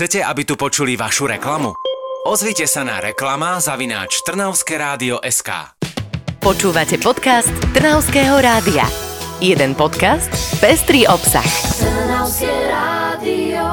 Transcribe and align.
Chcete, 0.00 0.24
aby 0.24 0.48
tu 0.48 0.56
počuli 0.56 0.96
vašu 0.96 1.28
reklamu? 1.28 1.76
Ozvite 2.24 2.64
sa 2.64 2.80
na 2.88 3.04
reklama 3.04 3.60
zavináč 3.60 4.24
Trnavské 4.24 4.80
rádio 4.80 5.20
SK. 5.20 5.76
Počúvate 6.40 6.96
podcast 6.96 7.52
Trnavského 7.76 8.40
rádia. 8.40 8.88
Jeden 9.44 9.76
podcast, 9.76 10.32
pestrý 10.56 11.04
obsah. 11.04 11.44
Trnavské 11.76 12.48
rádio. 12.48 13.64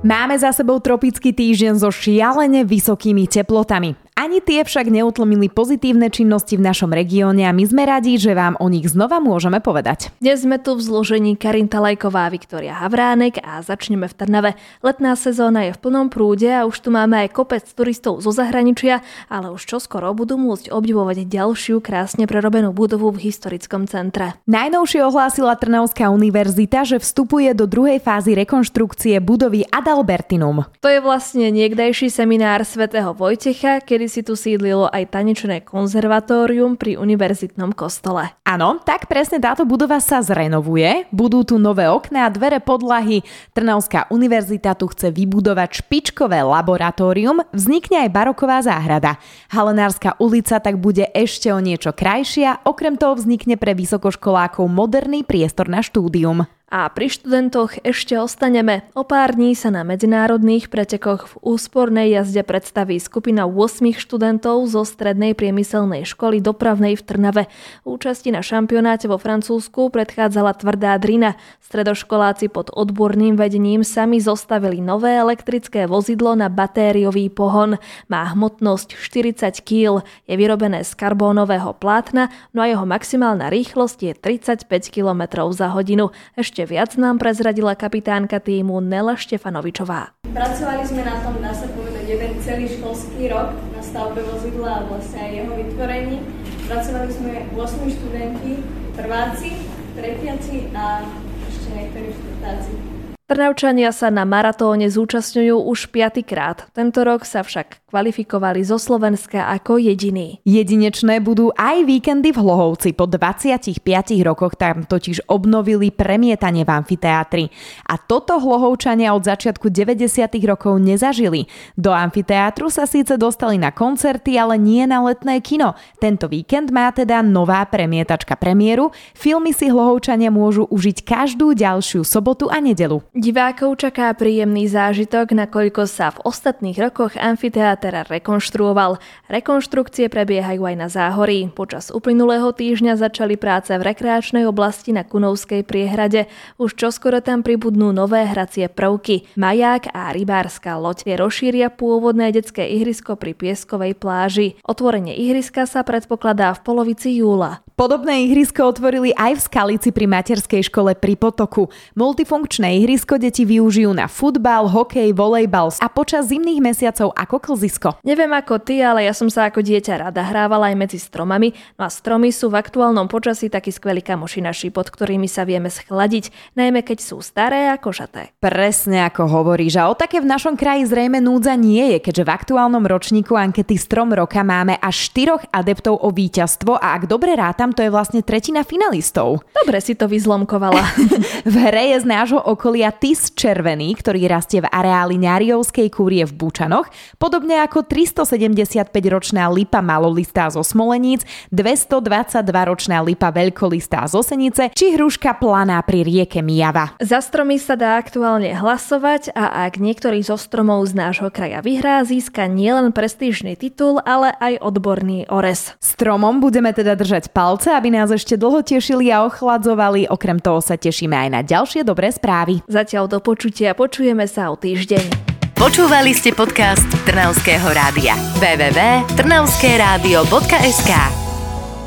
Máme 0.00 0.40
za 0.40 0.56
sebou 0.56 0.80
tropický 0.80 1.36
týždeň 1.36 1.84
so 1.84 1.92
šialene 1.92 2.64
vysokými 2.64 3.28
teplotami. 3.28 4.05
Ani 4.16 4.40
tie 4.40 4.64
však 4.64 4.88
neutlmili 4.88 5.52
pozitívne 5.52 6.08
činnosti 6.08 6.56
v 6.56 6.64
našom 6.64 6.88
regióne 6.88 7.44
a 7.44 7.52
my 7.52 7.68
sme 7.68 7.84
radi, 7.84 8.16
že 8.16 8.32
vám 8.32 8.56
o 8.56 8.72
nich 8.72 8.88
znova 8.88 9.20
môžeme 9.20 9.60
povedať. 9.60 10.08
Dnes 10.24 10.40
sme 10.40 10.56
tu 10.56 10.72
v 10.72 10.80
zložení 10.80 11.36
Karin 11.36 11.68
Talajková, 11.68 12.32
Viktoria 12.32 12.80
Havránek 12.80 13.44
a 13.44 13.60
začneme 13.60 14.08
v 14.08 14.16
Trnave. 14.16 14.50
Letná 14.80 15.20
sezóna 15.20 15.68
je 15.68 15.76
v 15.76 15.82
plnom 15.84 16.08
prúde 16.08 16.48
a 16.48 16.64
už 16.64 16.80
tu 16.80 16.88
máme 16.88 17.28
aj 17.28 17.36
kopec 17.36 17.68
turistov 17.68 18.24
zo 18.24 18.32
zahraničia, 18.32 19.04
ale 19.28 19.52
už 19.52 19.68
čoskoro 19.68 20.16
budú 20.16 20.40
môcť 20.40 20.72
obdivovať 20.72 21.28
ďalšiu 21.28 21.84
krásne 21.84 22.24
prerobenú 22.24 22.72
budovu 22.72 23.12
v 23.12 23.28
historickom 23.28 23.84
centre. 23.84 24.32
Najnovšie 24.48 25.04
ohlásila 25.04 25.60
Trnavská 25.60 26.08
univerzita, 26.08 26.88
že 26.88 27.04
vstupuje 27.04 27.52
do 27.52 27.68
druhej 27.68 28.00
fázy 28.00 28.32
rekonštrukcie 28.32 29.20
budovy 29.20 29.68
Adalbertinum. 29.68 30.64
To 30.80 30.88
je 30.88 31.04
vlastne 31.04 31.52
niekdajší 31.52 32.08
seminár 32.08 32.64
svätého 32.64 33.12
Vojtecha, 33.12 33.84
kedy 33.84 34.05
si 34.08 34.24
tu 34.24 34.34
sídlilo 34.34 34.88
aj 34.90 35.12
tanečné 35.12 35.62
konzervatórium 35.62 36.80
pri 36.80 36.96
univerzitnom 36.96 37.76
kostole. 37.76 38.32
Áno, 38.48 38.80
tak 38.80 39.06
presne 39.06 39.36
táto 39.36 39.68
budova 39.68 40.00
sa 40.00 40.24
zrenovuje, 40.24 41.10
budú 41.12 41.44
tu 41.44 41.60
nové 41.60 41.86
okná 41.86 42.26
a 42.26 42.32
dvere 42.32 42.58
podlahy. 42.64 43.20
Trnavská 43.52 44.08
univerzita 44.08 44.74
tu 44.74 44.88
chce 44.88 45.12
vybudovať 45.12 45.84
špičkové 45.84 46.40
laboratórium, 46.40 47.44
vznikne 47.52 48.08
aj 48.08 48.14
baroková 48.14 48.64
záhrada. 48.64 49.20
Halenárska 49.52 50.16
ulica 50.16 50.56
tak 50.58 50.80
bude 50.80 51.06
ešte 51.12 51.52
o 51.52 51.60
niečo 51.60 51.92
krajšia, 51.92 52.64
okrem 52.64 52.96
toho 52.96 53.14
vznikne 53.18 53.60
pre 53.60 53.76
vysokoškolákov 53.76 54.64
moderný 54.70 55.22
priestor 55.22 55.68
na 55.68 55.84
štúdium. 55.84 56.48
A 56.66 56.90
pri 56.90 57.06
študentoch 57.06 57.78
ešte 57.86 58.18
ostaneme. 58.18 58.82
O 58.98 59.06
pár 59.06 59.38
dní 59.38 59.54
sa 59.54 59.70
na 59.70 59.86
medzinárodných 59.86 60.66
pretekoch 60.66 61.30
v 61.30 61.54
úspornej 61.54 62.10
jazde 62.10 62.42
predstaví 62.42 62.98
skupina 62.98 63.46
8 63.46 63.94
študentov 63.94 64.66
zo 64.66 64.82
Strednej 64.82 65.38
priemyselnej 65.38 66.02
školy 66.02 66.42
dopravnej 66.42 66.98
v 66.98 67.02
Trnave. 67.06 67.42
Účasti 67.86 68.34
na 68.34 68.42
šampionáte 68.42 69.06
vo 69.06 69.14
Francúzsku 69.14 69.94
predchádzala 69.94 70.58
tvrdá 70.58 70.98
drina. 70.98 71.38
Stredoškoláci 71.62 72.50
pod 72.50 72.74
odborným 72.74 73.38
vedením 73.38 73.86
sami 73.86 74.18
zostavili 74.18 74.82
nové 74.82 75.14
elektrické 75.14 75.86
vozidlo 75.86 76.34
na 76.34 76.50
batériový 76.50 77.30
pohon. 77.30 77.78
Má 78.10 78.22
hmotnosť 78.34 78.98
40 78.98 79.62
kg, 79.62 80.02
je 80.26 80.34
vyrobené 80.34 80.82
z 80.82 80.90
karbónového 80.98 81.78
plátna, 81.78 82.26
no 82.50 82.58
a 82.58 82.66
jeho 82.66 82.82
maximálna 82.82 83.54
rýchlosť 83.54 83.98
je 84.02 84.12
35 84.18 84.66
km 84.90 85.46
za 85.54 85.70
hodinu. 85.70 86.10
Ešte 86.34 86.55
ešte 86.56 86.72
viac 86.72 86.96
nám 86.96 87.20
prezradila 87.20 87.76
kapitánka 87.76 88.40
týmu 88.40 88.80
Nela 88.80 89.12
Štefanovičová. 89.12 90.16
Pracovali 90.32 90.88
sme 90.88 91.04
na 91.04 91.20
tom, 91.20 91.36
dá 91.44 91.52
sa 91.52 91.68
povedať, 91.68 92.08
jeden 92.08 92.32
celý 92.40 92.64
školský 92.72 93.28
rok 93.28 93.52
na 93.76 93.84
stavbe 93.84 94.24
vozidla 94.24 94.80
a 94.80 94.86
vlastne 94.88 95.20
aj 95.20 95.32
jeho 95.36 95.52
vytvorení. 95.52 96.16
Pracovali 96.64 97.12
sme 97.12 97.32
8 97.52 97.60
študenti, 98.00 98.64
prváci, 98.96 99.68
tretiaci 100.00 100.72
a 100.72 101.04
ešte 101.44 101.68
niektorí 101.76 102.08
štvrtáci. 102.16 102.95
Trnavčania 103.26 103.90
sa 103.90 104.06
na 104.06 104.22
maratóne 104.22 104.86
zúčastňujú 104.86 105.66
už 105.66 105.90
piatýkrát. 105.90 106.70
Tento 106.70 107.02
rok 107.02 107.26
sa 107.26 107.42
však 107.42 107.90
kvalifikovali 107.90 108.62
zo 108.62 108.78
Slovenska 108.78 109.50
ako 109.50 109.82
jediní. 109.82 110.38
Jedinečné 110.46 111.18
budú 111.18 111.50
aj 111.58 111.90
víkendy 111.90 112.30
v 112.30 112.38
Hlohovci. 112.38 112.94
Po 112.94 113.10
25 113.10 113.82
rokoch 114.22 114.54
tam 114.54 114.86
totiž 114.86 115.26
obnovili 115.26 115.90
premietanie 115.90 116.62
v 116.62 116.70
amfiteátri. 116.70 117.44
A 117.90 117.98
toto 117.98 118.38
Hlohovčania 118.38 119.10
od 119.10 119.26
začiatku 119.26 119.74
90 119.74 120.06
rokov 120.46 120.78
nezažili. 120.78 121.50
Do 121.74 121.90
amfiteátru 121.90 122.70
sa 122.70 122.86
síce 122.86 123.18
dostali 123.18 123.58
na 123.58 123.74
koncerty, 123.74 124.38
ale 124.38 124.54
nie 124.54 124.86
na 124.86 125.02
letné 125.02 125.42
kino. 125.42 125.74
Tento 125.98 126.30
víkend 126.30 126.70
má 126.70 126.94
teda 126.94 127.26
nová 127.26 127.66
premietačka 127.66 128.38
premiéru. 128.38 128.94
Filmy 129.18 129.50
si 129.50 129.66
Hlohovčania 129.66 130.30
môžu 130.30 130.70
užiť 130.70 131.02
každú 131.02 131.58
ďalšiu 131.58 132.06
sobotu 132.06 132.46
a 132.46 132.62
nedelu. 132.62 133.02
Divákov 133.16 133.80
čaká 133.80 134.12
príjemný 134.12 134.68
zážitok, 134.68 135.32
nakoľko 135.32 135.88
sa 135.88 136.12
v 136.12 136.20
ostatných 136.28 136.76
rokoch 136.76 137.16
amfiteátra 137.16 138.04
rekonštruoval. 138.04 139.00
Rekonštrukcie 139.32 140.12
prebiehajú 140.12 140.60
aj 140.60 140.76
na 140.76 140.92
záhorí. 140.92 141.48
Počas 141.48 141.88
uplynulého 141.88 142.52
týždňa 142.52 143.00
začali 143.00 143.40
práce 143.40 143.72
v 143.72 143.80
rekreačnej 143.80 144.44
oblasti 144.44 144.92
na 144.92 145.00
Kunovskej 145.00 145.64
priehrade. 145.64 146.28
Už 146.60 146.76
čoskoro 146.76 147.24
tam 147.24 147.40
pribudnú 147.40 147.88
nové 147.88 148.20
hracie 148.28 148.68
prvky. 148.68 149.24
Maják 149.40 149.96
a 149.96 150.12
rybárska 150.12 150.76
loď 150.76 151.08
je 151.08 151.16
rozšíria 151.16 151.72
pôvodné 151.72 152.36
detské 152.36 152.68
ihrisko 152.68 153.16
pri 153.16 153.32
Pieskovej 153.32 153.96
pláži. 153.96 154.60
Otvorenie 154.68 155.16
ihriska 155.16 155.64
sa 155.64 155.80
predpokladá 155.88 156.52
v 156.52 156.60
polovici 156.60 157.16
júla. 157.16 157.64
Podobné 157.76 158.24
ihrisko 158.24 158.72
otvorili 158.72 159.12
aj 159.12 159.36
v 159.36 159.40
Skalici 159.40 159.88
pri 159.92 160.08
materskej 160.08 160.64
škole 160.68 160.96
pri 160.96 161.12
Potoku. 161.12 161.68
Multifunkčné 161.92 162.72
ihrisko 162.80 163.05
deti 163.14 163.46
využijú 163.46 163.94
na 163.94 164.10
futbal, 164.10 164.66
hokej, 164.66 165.14
volejbal 165.14 165.70
a 165.78 165.86
počas 165.86 166.26
zimných 166.26 166.58
mesiacov 166.58 167.14
ako 167.14 167.36
klzisko. 167.38 168.02
Neviem 168.02 168.34
ako 168.34 168.58
ty, 168.58 168.82
ale 168.82 169.06
ja 169.06 169.14
som 169.14 169.30
sa 169.30 169.46
ako 169.46 169.62
dieťa 169.62 170.10
rada 170.10 170.26
hrávala 170.26 170.74
aj 170.74 170.76
medzi 170.80 170.98
stromami, 170.98 171.54
no 171.78 171.86
a 171.86 171.90
stromy 171.92 172.32
sú 172.32 172.50
v 172.50 172.58
aktuálnom 172.58 173.06
počasí 173.06 173.46
takí 173.46 173.70
skvelí 173.70 174.00
kamoši 174.00 174.40
naši, 174.40 174.68
pod 174.72 174.88
ktorými 174.88 175.30
sa 175.30 175.44
vieme 175.44 175.68
schladiť, 175.68 176.56
najmä 176.56 176.82
keď 176.82 176.98
sú 177.04 177.22
staré 177.22 177.68
a 177.70 177.78
kožaté. 177.78 178.32
Presne 178.40 179.04
ako 179.06 179.28
hovoríš, 179.28 179.78
a 179.78 179.86
o 179.86 179.94
také 179.94 180.18
v 180.18 180.32
našom 180.32 180.56
kraji 180.56 180.88
zrejme 180.88 181.20
núdza 181.20 181.52
nie 181.54 181.94
je, 181.94 181.98
keďže 182.00 182.24
v 182.24 182.34
aktuálnom 182.34 182.88
ročníku 182.88 183.36
ankety 183.36 183.76
Strom 183.76 184.16
roka 184.16 184.40
máme 184.40 184.80
až 184.80 185.12
štyroch 185.12 185.44
adeptov 185.52 186.00
o 186.00 186.08
víťazstvo 186.08 186.80
a 186.80 186.96
ak 186.96 187.04
dobre 187.04 187.36
rátam, 187.36 187.66
tam 187.66 187.74
to 187.74 187.82
je 187.82 187.90
vlastne 187.90 188.22
tretina 188.22 188.62
finalistov. 188.62 189.42
Dobre 189.50 189.82
si 189.82 189.98
to 189.98 190.06
vyzlomkovala. 190.06 190.86
v 191.50 191.54
hre 191.66 191.98
je 191.98 191.98
z 191.98 192.06
nášho 192.06 192.38
okolia 192.38 192.94
Tis 192.98 193.30
Červený, 193.30 193.94
ktorý 193.94 194.26
rastie 194.26 194.58
v 194.58 194.66
areáli 194.66 195.22
Ňariovskej 195.22 195.86
kúrie 195.94 196.26
v 196.26 196.34
Bučanoch, 196.34 196.90
podobne 197.22 197.62
ako 197.62 197.86
375-ročná 197.86 199.46
lipa 199.54 199.78
malolistá 199.78 200.50
zo 200.50 200.66
Smoleníc, 200.66 201.22
222-ročná 201.54 203.06
lipa 203.06 203.30
veľkolistá 203.30 204.02
zo 204.10 204.26
Senice, 204.26 204.74
či 204.74 204.98
hruška 204.98 205.38
planá 205.38 205.78
pri 205.86 206.02
rieke 206.02 206.42
Mijava. 206.42 206.98
Za 206.98 207.22
stromy 207.22 207.62
sa 207.62 207.78
dá 207.78 208.02
aktuálne 208.02 208.50
hlasovať 208.50 209.30
a 209.30 209.70
ak 209.70 209.78
niektorý 209.78 210.26
zo 210.26 210.34
stromov 210.34 210.90
z 210.90 210.98
nášho 210.98 211.30
kraja 211.30 211.62
vyhrá, 211.62 212.02
získa 212.02 212.50
nielen 212.50 212.90
prestížny 212.90 213.54
titul, 213.54 214.02
ale 214.02 214.34
aj 214.42 214.58
odborný 214.58 215.30
ores. 215.30 215.78
Stromom 215.78 216.42
budeme 216.42 216.74
teda 216.74 216.98
držať 216.98 217.30
palce 217.30 217.76
aby 217.76 217.92
nás 217.92 218.08
ešte 218.08 218.40
dlho 218.40 218.64
tešili 218.64 219.12
a 219.12 219.28
ochladzovali. 219.28 220.08
Okrem 220.08 220.40
toho 220.40 220.64
sa 220.64 220.80
tešíme 220.80 221.12
aj 221.12 221.28
na 221.28 221.40
ďalšie 221.44 221.84
dobré 221.84 222.08
správy. 222.08 222.64
Zatiaľ 222.86 223.10
do 223.10 223.18
počutia 223.18 223.74
počujeme 223.74 224.30
sa 224.30 224.46
o 224.46 224.54
týždeň. 224.54 225.26
Počúvali 225.58 226.14
ste 226.14 226.30
podcast 226.30 226.86
Trnavského 227.02 227.66
rádia. 227.74 228.14
www.trnavskeradio.sk 228.38 230.90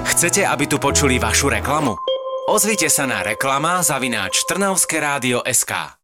Chcete, 0.03 0.43
aby 0.43 0.67
tu 0.67 0.75
počuli 0.75 1.15
vašu 1.15 1.55
reklamu? 1.55 1.95
Ozvite 2.51 2.91
sa 2.91 3.07
na 3.07 3.23
reklama 3.23 3.79
zavináč 3.79 4.43
Trnavské 4.43 4.99
rádio 4.99 5.39
SK. 5.47 5.98